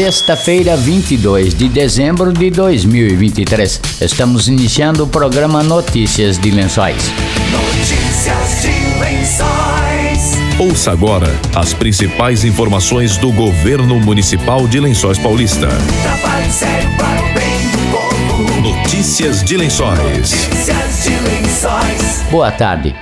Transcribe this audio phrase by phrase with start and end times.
[0.00, 3.78] sexta-feira, 22 de dezembro de 2023.
[4.00, 6.96] Estamos iniciando o programa Notícias de Lençóis.
[7.52, 10.38] Notícias de Lençóis.
[10.58, 15.68] Ouça agora as principais informações do governo municipal de Lençóis Paulista.
[15.68, 18.60] Trabalho sério para o bem do povo.
[18.62, 19.98] Notícias de Lençóis.
[19.98, 22.24] Notícias de Lençóis.
[22.30, 22.94] Boa tarde.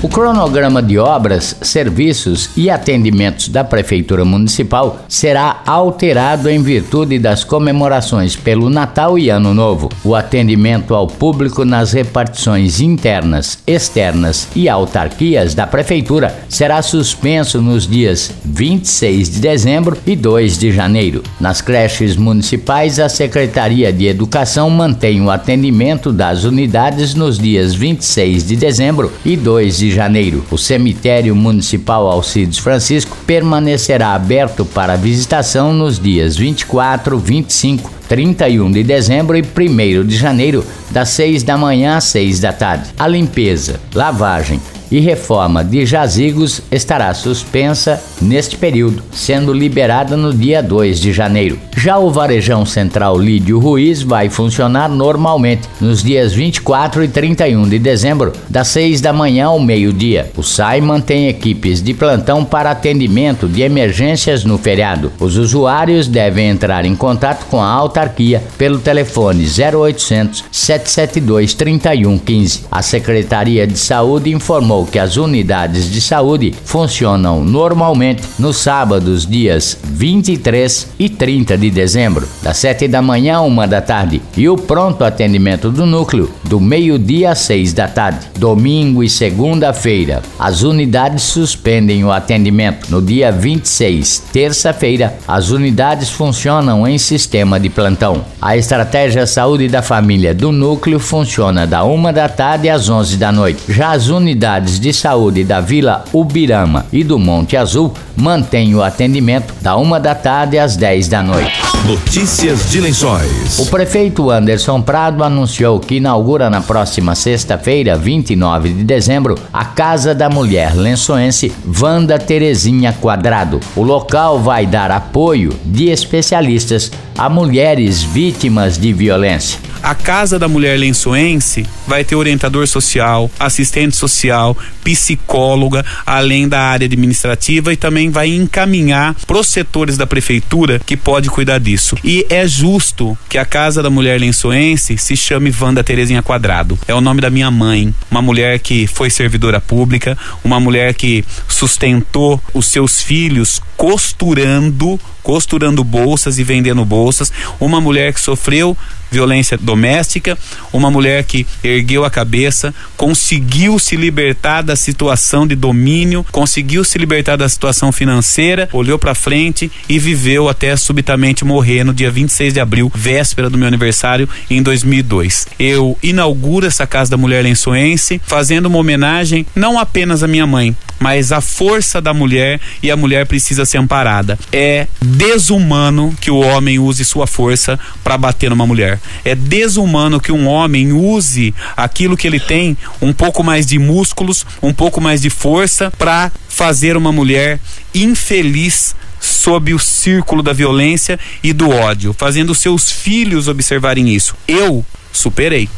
[0.00, 7.42] O cronograma de obras, serviços e atendimentos da Prefeitura Municipal será alterado em virtude das
[7.42, 9.88] comemorações pelo Natal e Ano Novo.
[10.04, 17.84] O atendimento ao público nas repartições internas, externas e autarquias da Prefeitura será suspenso nos
[17.84, 21.24] dias 26 de dezembro e 2 de janeiro.
[21.40, 28.46] Nas creches municipais, a Secretaria de Educação mantém o atendimento das unidades nos dias 26
[28.46, 30.44] de dezembro e 2 de janeiro.
[30.50, 38.82] O cemitério municipal Alcides Francisco permanecerá aberto para visitação nos dias 24, 25, 31 de
[38.82, 42.90] dezembro e 1 de janeiro, das 6 da manhã às 6 da tarde.
[42.98, 50.62] A limpeza, lavagem e reforma de jazigos estará suspensa neste período, sendo liberada no dia
[50.62, 51.58] 2 de janeiro.
[51.76, 57.78] Já o Varejão Central Lídio Ruiz vai funcionar normalmente nos dias 24 e 31 de
[57.78, 60.30] dezembro, das 6 da manhã ao meio-dia.
[60.36, 65.12] O SAI mantém equipes de plantão para atendimento de emergências no feriado.
[65.20, 72.64] Os usuários devem entrar em contato com a autarquia pelo telefone 0800 772 3115.
[72.70, 78.07] A Secretaria de Saúde informou que as unidades de saúde funcionam normalmente
[78.38, 83.80] nos sábados, dias 23 e 30 de dezembro, das 7 da manhã a 1 da
[83.80, 88.26] tarde, e o pronto atendimento do núcleo, do meio-dia às 6 da tarde.
[88.38, 92.90] Domingo e segunda-feira, as unidades suspendem o atendimento.
[92.90, 98.24] No dia 26, terça-feira, as unidades funcionam em sistema de plantão.
[98.40, 103.32] A estratégia Saúde da Família do núcleo funciona da 1 da tarde às 11 da
[103.32, 103.62] noite.
[103.68, 109.54] Já as unidades de saúde da Vila Ubirama e do Monte Azul mantêm o atendimento
[109.60, 111.67] da 1 da tarde às 10 da noite.
[111.86, 113.58] Notícias de Lençóis.
[113.58, 120.14] O prefeito Anderson Prado anunciou que inaugura na próxima sexta-feira, 29 de dezembro, a Casa
[120.14, 123.60] da Mulher Lençoense Vanda Terezinha Quadrado.
[123.74, 129.58] O local vai dar apoio de especialistas a mulheres vítimas de violência.
[129.82, 136.84] A Casa da Mulher Lençoense vai ter orientador social, assistente social, psicóloga, além da área
[136.84, 141.96] administrativa e também vai encaminhar para os setores da prefeitura que pode cuidar disso.
[142.02, 146.78] E é justo que a Casa da Mulher Lençoense se chame Wanda Terezinha Quadrado.
[146.88, 151.24] É o nome da minha mãe, uma mulher que foi servidora pública, uma mulher que
[151.46, 157.30] sustentou os seus filhos costurando costurando bolsas e vendendo bolsas,
[157.60, 158.74] uma mulher que sofreu
[159.10, 160.36] violência doméstica,
[160.72, 166.98] uma mulher que ergueu a cabeça, conseguiu se libertar da situação de domínio, conseguiu se
[166.98, 172.54] libertar da situação financeira, olhou para frente e viveu até subitamente morrer no dia 26
[172.54, 175.46] de abril, véspera do meu aniversário em 2002.
[175.58, 180.76] Eu inauguro essa Casa da Mulher Lençoense fazendo uma homenagem não apenas à minha mãe,
[180.98, 184.38] mas a força da mulher e a mulher precisa ser amparada.
[184.52, 189.00] É desumano que o homem use sua força para bater numa mulher.
[189.24, 194.44] É desumano que um homem use aquilo que ele tem, um pouco mais de músculos,
[194.62, 197.60] um pouco mais de força para fazer uma mulher
[197.94, 204.34] infeliz sob o círculo da violência e do ódio, fazendo seus filhos observarem isso.
[204.46, 205.68] Eu superei.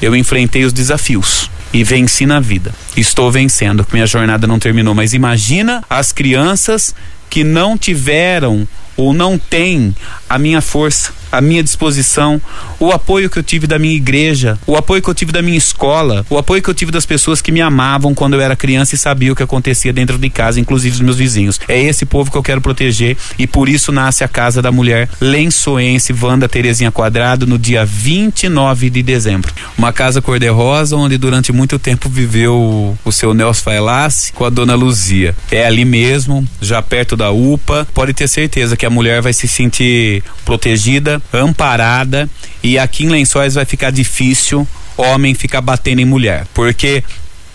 [0.00, 2.74] Eu enfrentei os desafios e venci na vida.
[2.96, 6.94] Estou vencendo, minha jornada não terminou, mas imagina as crianças
[7.28, 8.66] que não tiveram
[9.00, 9.94] ou não têm
[10.28, 12.40] a minha força, a minha disposição,
[12.78, 15.56] o apoio que eu tive da minha igreja, o apoio que eu tive da minha
[15.56, 18.94] escola, o apoio que eu tive das pessoas que me amavam quando eu era criança
[18.94, 21.60] e sabia o que acontecia dentro de casa, inclusive os meus vizinhos.
[21.68, 25.08] É esse povo que eu quero proteger e por isso nasce a Casa da Mulher
[25.20, 29.52] Lençoense Vanda Terezinha Quadrado no dia 29 de dezembro.
[29.78, 34.74] Uma casa cor-de-rosa onde durante muito tempo viveu o seu Nelson Failassi com a dona
[34.74, 35.34] Luzia.
[35.50, 37.86] É ali mesmo, já perto da UPA.
[37.92, 42.28] Pode ter certeza que a mulher vai se sentir protegida, amparada
[42.62, 44.66] e aqui em Lençóis vai ficar difícil
[44.96, 47.02] homem ficar batendo em mulher, porque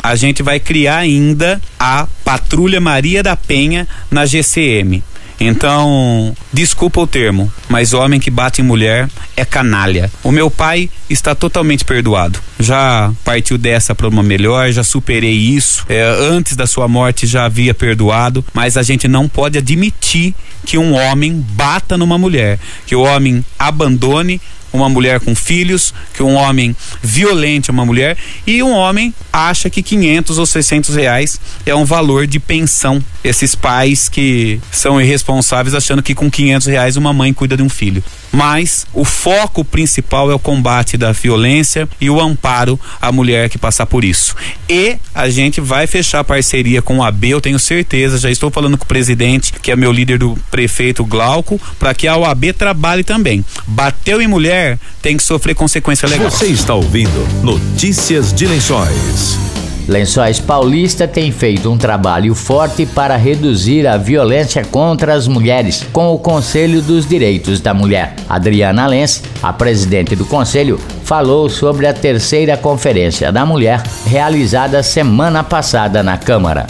[0.02, 5.04] a gente vai criar ainda a Patrulha Maria da Penha na GCM.
[5.40, 10.12] Então, desculpa o termo, mas homem que bate em mulher é canalha.
[10.24, 12.40] O meu pai está totalmente perdoado.
[12.60, 15.86] Já partiu dessa para uma melhor, já superei isso.
[15.90, 20.34] É, antes da sua morte já havia perdoado, mas a gente não pode admitir
[20.66, 24.42] que um homem bata numa mulher, que o homem abandone
[24.76, 29.84] uma mulher com filhos, que um homem violente uma mulher e um homem acha que
[29.84, 33.04] 500 ou 600 reais é um valor de pensão.
[33.24, 37.70] Esses pais que são irresponsáveis achando que com 500 reais uma mãe cuida de um
[37.70, 38.04] filho.
[38.32, 43.58] Mas o foco principal é o combate da violência e o amparo à mulher que
[43.58, 44.36] passar por isso.
[44.70, 48.78] E a gente vai fechar parceria com o AB, eu tenho certeza, já estou falando
[48.78, 53.04] com o presidente, que é meu líder do prefeito Glauco, para que a OAB trabalhe
[53.04, 53.44] também.
[53.68, 54.65] Bateu em mulher,
[55.02, 56.30] tem que sofrer consequência legal.
[56.30, 59.38] Você está ouvindo Notícias de Lençóis.
[59.88, 66.12] Lençóis Paulista tem feito um trabalho forte para reduzir a violência contra as mulheres com
[66.12, 68.16] o Conselho dos Direitos da Mulher.
[68.28, 75.44] Adriana Lenz, a presidente do conselho, falou sobre a terceira Conferência da Mulher realizada semana
[75.44, 76.66] passada na Câmara.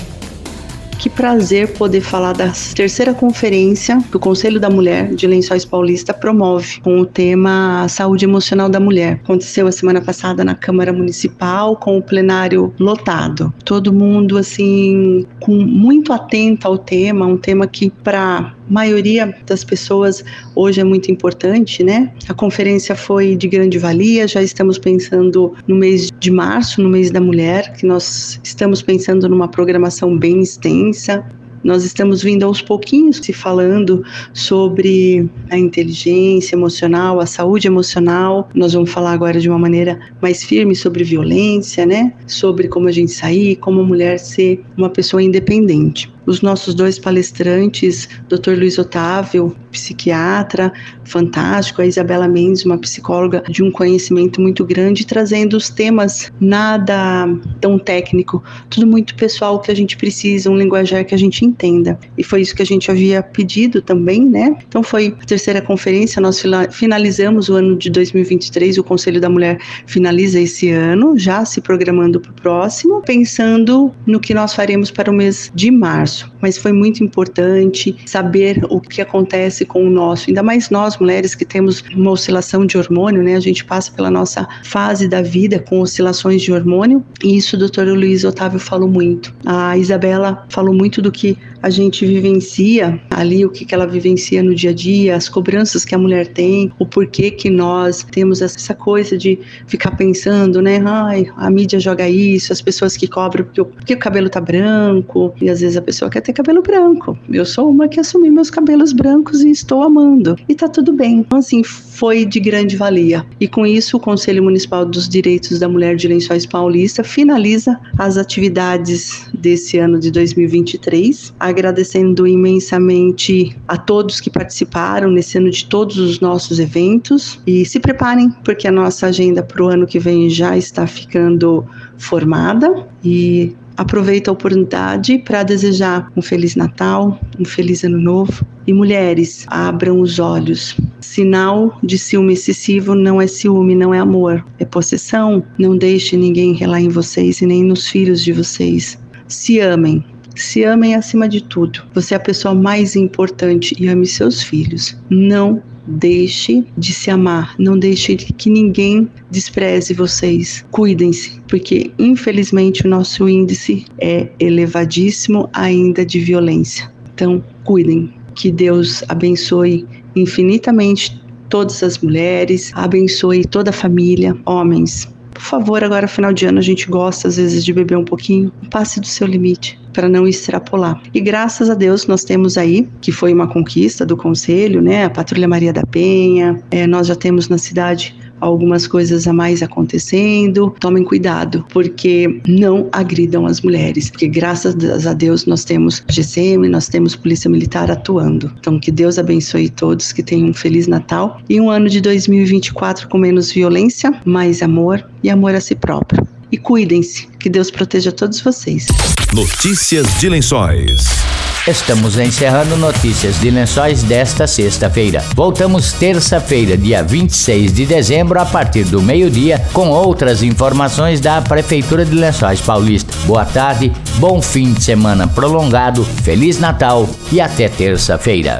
[0.97, 6.13] Que prazer poder falar da terceira conferência que o Conselho da Mulher de Lençóis Paulista
[6.13, 9.19] promove com o tema Saúde Emocional da Mulher.
[9.23, 13.53] Aconteceu a semana passada na Câmara Municipal com o plenário lotado.
[13.63, 20.23] Todo mundo assim com muito atento ao tema, um tema que para maioria das pessoas
[20.55, 22.11] hoje é muito importante, né?
[22.27, 27.11] A conferência foi de grande valia, já estamos pensando no mês de março, no mês
[27.11, 31.25] da mulher, que nós estamos pensando numa programação bem extensa.
[31.63, 34.03] Nós estamos vindo aos pouquinhos se falando
[34.33, 38.47] sobre a inteligência emocional, a saúde emocional.
[38.53, 42.13] Nós vamos falar agora de uma maneira mais firme sobre violência, né?
[42.27, 46.97] Sobre como a gente sair, como a mulher ser uma pessoa independente os nossos dois
[46.97, 48.51] palestrantes, Dr.
[48.57, 50.71] Luiz Otávio, psiquiatra
[51.03, 57.27] fantástico, a Isabela Mendes, uma psicóloga de um conhecimento muito grande, trazendo os temas nada
[57.61, 61.99] tão técnico, tudo muito pessoal que a gente precisa, um linguajar que a gente entenda.
[62.17, 64.57] E foi isso que a gente havia pedido também, né?
[64.67, 69.59] Então foi a terceira conferência, nós finalizamos o ano de 2023, o Conselho da Mulher
[69.85, 75.11] finaliza esse ano, já se programando para o próximo, pensando no que nós faremos para
[75.11, 80.29] o mês de março mas foi muito importante saber o que acontece com o nosso,
[80.29, 83.35] ainda mais nós mulheres que temos uma oscilação de hormônio, né?
[83.35, 87.59] A gente passa pela nossa fase da vida com oscilações de hormônio, e isso o
[87.59, 89.33] doutor Luiz Otávio falou muito.
[89.45, 94.43] A Isabela falou muito do que a gente vivencia ali, o que, que ela vivencia
[94.43, 98.39] no dia a dia, as cobranças que a mulher tem, o porquê que nós temos
[98.39, 100.79] essa coisa de ficar pensando, né?
[100.85, 104.39] Ai, a mídia joga isso, as pessoas que cobram porque o, porque o cabelo tá
[104.39, 107.17] branco, e às vezes a pessoa quer ter cabelo branco.
[107.33, 110.35] Eu sou uma que assumi meus cabelos brancos e estou amando.
[110.47, 111.17] E tá tudo bem.
[111.17, 113.25] Então, assim, foi de grande valia.
[113.39, 118.17] E com isso, o Conselho Municipal dos Direitos da Mulher de Lençóis Paulista finaliza as
[118.17, 125.97] atividades desse ano de 2023, agradecendo imensamente a todos que participaram nesse ano de todos
[125.97, 130.29] os nossos eventos e se preparem, porque a nossa agenda para o ano que vem
[130.29, 131.65] já está ficando
[131.97, 138.45] formada e aproveito a oportunidade para desejar um feliz Natal, um feliz Ano Novo.
[138.67, 140.75] E mulheres, abram os olhos.
[140.99, 145.43] Sinal de ciúme excessivo não é ciúme, não é amor, é possessão.
[145.57, 148.97] Não deixe ninguém relar em vocês e nem nos filhos de vocês.
[149.27, 150.03] Se amem,
[150.35, 151.83] se amem acima de tudo.
[151.93, 154.97] Você é a pessoa mais importante e ame seus filhos.
[155.09, 160.65] Não deixe de se amar, não deixe que ninguém despreze vocês.
[160.71, 166.91] Cuidem-se, porque infelizmente o nosso índice é elevadíssimo ainda de violência.
[167.13, 168.13] Então, cuidem.
[168.35, 175.07] Que Deus abençoe infinitamente todas as mulheres, abençoe toda a família, homens.
[175.35, 178.51] Por favor, agora final de ano a gente gosta às vezes de beber um pouquinho.
[178.71, 181.01] Passe do seu limite para não extrapolar.
[181.13, 185.09] E graças a Deus nós temos aí, que foi uma conquista do Conselho, né, a
[185.09, 190.75] Patrulha Maria da Penha, é, nós já temos na cidade algumas coisas a mais acontecendo.
[190.79, 196.87] Tomem cuidado, porque não agridam as mulheres, porque graças a Deus nós temos GCM, nós
[196.87, 198.51] temos Polícia Militar atuando.
[198.59, 203.07] Então que Deus abençoe todos, que tenham um feliz Natal e um ano de 2024
[203.07, 206.27] com menos violência, mais amor e amor a si próprio.
[206.51, 208.87] E cuidem-se, que Deus proteja todos vocês.
[209.33, 211.44] Notícias de Lençóis.
[211.67, 215.23] Estamos encerrando notícias de lençóis desta sexta-feira.
[215.33, 222.05] Voltamos terça-feira, dia 26 de dezembro, a partir do meio-dia, com outras informações da Prefeitura
[222.05, 223.11] de Lençóis Paulista.
[223.25, 228.59] Boa tarde, bom fim de semana prolongado, Feliz Natal e até terça-feira.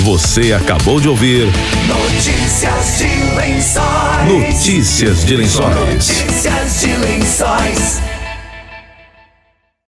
[0.00, 1.46] Você acabou de ouvir
[1.86, 4.28] Notícias de lençóis.
[4.28, 6.08] Notícias de Lençóis.
[6.08, 8.09] Notícias de lençóis.